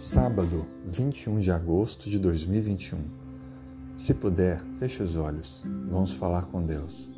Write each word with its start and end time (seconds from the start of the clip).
Sábado, 0.00 0.64
21 0.86 1.40
de 1.40 1.52
agosto 1.52 2.08
de 2.08 2.18
2021. 2.18 2.98
Se 3.98 4.14
puder, 4.14 4.64
feche 4.78 5.02
os 5.02 5.14
olhos. 5.14 5.62
Vamos 5.90 6.14
falar 6.14 6.46
com 6.46 6.64
Deus. 6.64 7.10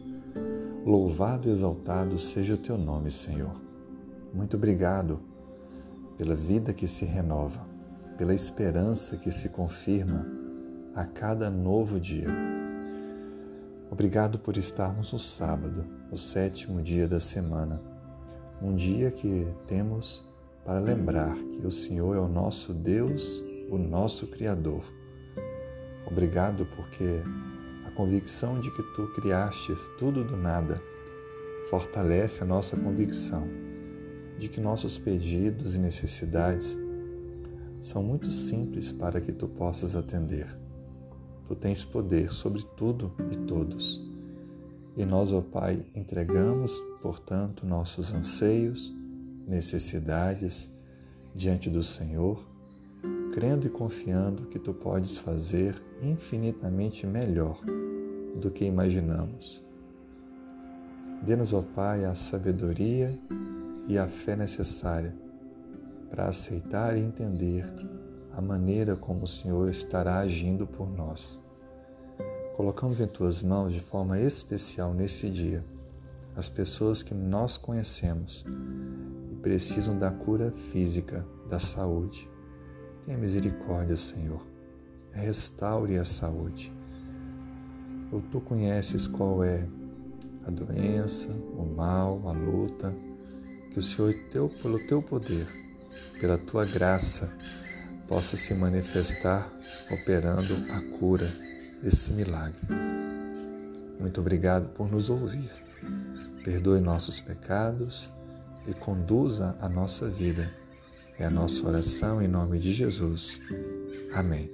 Louvado 0.85 1.49
e 1.49 1.53
exaltado 1.53 2.19
seja 2.19 2.55
o 2.55 2.59
teu 2.59 2.77
nome, 2.77 3.09
Senhor. 3.09 3.55
Muito 4.35 4.57
obrigado 4.57 5.21
pela 6.19 6.35
vida 6.35 6.73
que 6.73 6.89
se 6.89 7.05
renova, 7.05 7.65
pela 8.19 8.35
esperança 8.35 9.17
que 9.17 9.31
se 9.31 9.49
confirma 9.49 10.27
a 10.93 11.05
cada 11.05 11.49
novo 11.49 12.01
dia. 12.01 12.27
Obrigado 13.93 14.41
por 14.41 14.57
estarmos 14.57 15.13
no 15.13 15.21
sábado, 15.21 15.87
o 16.11 16.19
sétimo 16.19 16.83
dia 16.83 17.07
da 17.07 17.21
semana, 17.21 17.81
um 18.61 18.75
dia 18.75 19.13
que 19.13 19.47
temos 19.69 20.32
para 20.65 20.79
lembrar 20.79 21.37
que 21.37 21.67
o 21.67 21.71
Senhor 21.71 22.15
é 22.15 22.21
o 22.21 22.29
nosso 22.29 22.73
Deus, 22.73 23.45
o 23.71 23.77
nosso 23.77 24.27
Criador. 24.29 24.85
Obrigado 26.07 26.67
porque 26.77 27.23
a 27.85 27.91
convicção 27.91 28.61
de 28.61 28.71
que 28.71 28.83
tu 28.95 29.09
criastes 29.15 29.89
tudo 29.99 30.23
do 30.23 30.37
nada 30.37 30.81
fortalece 31.69 32.43
a 32.43 32.47
nossa 32.47 32.77
convicção 32.77 33.47
de 34.39 34.49
que 34.49 34.61
nossos 34.61 34.99
pedidos 34.99 35.75
e 35.75 35.79
necessidades 35.79 36.79
são 37.81 38.03
muito 38.03 38.31
simples 38.31 38.91
para 38.93 39.21
que 39.21 39.33
tu 39.33 39.47
possas 39.49 39.95
atender. 39.95 40.47
Tu 41.47 41.55
tens 41.55 41.85
poder 41.85 42.33
sobre 42.33 42.63
tudo 42.77 43.13
e 43.31 43.37
todos. 43.37 44.01
E 44.97 45.05
nós, 45.05 45.33
ó 45.33 45.41
Pai, 45.41 45.85
entregamos, 45.95 46.73
portanto, 47.01 47.67
nossos 47.67 48.13
anseios, 48.13 48.95
necessidades 49.47 50.71
diante 51.35 51.71
do 51.71 51.83
Senhor, 51.83 52.45
crendo 53.33 53.67
e 53.67 53.71
confiando 53.71 54.47
que 54.47 54.59
tu 54.59 54.75
podes 54.75 55.19
fazer 55.19 55.81
infinitamente 56.03 57.07
melhor 57.07 57.61
do 58.37 58.51
que 58.51 58.65
imaginamos. 58.65 59.65
Dê-nos, 61.23 61.53
ó 61.53 61.63
Pai, 61.63 62.05
a 62.05 62.15
sabedoria 62.15 63.19
e 63.89 63.97
a 63.97 64.07
fé 64.07 64.37
necessária 64.37 65.15
para 66.11 66.29
aceitar 66.29 66.97
e 66.97 67.01
entender 67.01 67.65
a 68.33 68.41
maneira 68.41 68.97
como 68.97 69.25
o 69.25 69.29
Senhor 69.29 69.71
estará 69.71 70.19
agindo 70.19 70.67
por 70.67 70.91
nós. 70.91 71.41
Colocamos 72.57 73.01
em 73.01 73.07
tuas 73.07 73.41
mãos 73.41 73.73
de 73.73 73.81
forma 73.81 74.21
especial 74.21 74.93
nesse 74.93 75.31
dia 75.31 75.65
as 76.37 76.49
pessoas 76.49 77.03
que 77.03 77.15
nós 77.15 77.57
conhecemos 77.57 78.45
precisam 79.43 79.99
da 79.99 80.11
cura 80.11 80.53
física, 80.53 81.27
da 81.51 81.59
saúde. 81.59 82.31
Tenha 83.05 83.19
misericórdia, 83.19 83.97
Senhor. 83.97 84.47
Restaure 85.11 85.99
a 85.99 86.05
saúde. 86.05 86.73
Ou 88.11 88.23
tu 88.31 88.41
conheces 88.41 89.07
qual 89.07 89.43
é 89.43 89.67
a 90.47 90.51
doença, 90.51 91.29
o 91.29 91.65
mal, 91.65 92.23
a 92.29 92.33
luta, 92.33 92.95
que 93.71 93.79
o 93.79 93.83
Senhor, 93.83 94.15
teu, 94.31 94.49
pelo 94.49 94.79
teu 94.87 95.03
poder, 95.03 95.47
pela 96.21 96.39
tua 96.39 96.65
graça, 96.65 97.33
possa 98.07 98.37
se 98.37 98.55
manifestar 98.55 99.51
operando 99.91 100.55
a 100.71 100.99
cura, 100.99 101.33
esse 101.83 102.13
milagre. 102.13 102.61
Muito 103.99 104.21
obrigado 104.21 104.69
por 104.69 104.91
nos 104.91 105.11
ouvir. 105.11 105.51
Perdoe 106.45 106.81
nossos 106.81 107.21
pecados 107.21 108.11
e 108.67 108.75
conduza 108.75 109.57
a 109.61 109.69
nossa 109.69 110.09
vida. 110.09 110.53
É 111.19 111.25
a 111.25 111.31
nossa 111.31 111.67
oração 111.67 112.23
em 112.23 112.29
nome 112.29 112.59
de 112.59 112.73
Jesus. 112.73 113.41
Amém. 114.15 114.51